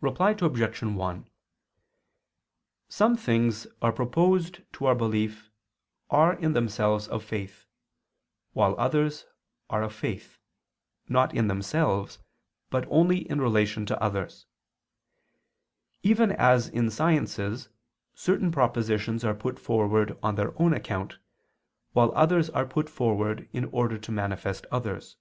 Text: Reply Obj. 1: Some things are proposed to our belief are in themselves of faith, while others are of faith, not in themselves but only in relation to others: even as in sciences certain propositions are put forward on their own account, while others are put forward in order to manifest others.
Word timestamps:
Reply 0.00 0.30
Obj. 0.40 0.82
1: 0.82 1.30
Some 2.88 3.16
things 3.16 3.68
are 3.80 3.92
proposed 3.92 4.60
to 4.72 4.86
our 4.86 4.94
belief 4.96 5.50
are 6.10 6.34
in 6.34 6.52
themselves 6.52 7.06
of 7.06 7.22
faith, 7.22 7.64
while 8.54 8.74
others 8.76 9.24
are 9.70 9.84
of 9.84 9.94
faith, 9.94 10.36
not 11.08 11.32
in 11.32 11.46
themselves 11.46 12.18
but 12.70 12.88
only 12.90 13.18
in 13.30 13.40
relation 13.40 13.86
to 13.86 14.02
others: 14.02 14.46
even 16.02 16.32
as 16.32 16.66
in 16.66 16.90
sciences 16.90 17.68
certain 18.16 18.50
propositions 18.50 19.24
are 19.24 19.32
put 19.32 19.60
forward 19.60 20.18
on 20.24 20.34
their 20.34 20.60
own 20.60 20.74
account, 20.74 21.18
while 21.92 22.10
others 22.16 22.50
are 22.50 22.66
put 22.66 22.90
forward 22.90 23.48
in 23.52 23.66
order 23.66 23.96
to 23.96 24.10
manifest 24.10 24.66
others. 24.72 25.18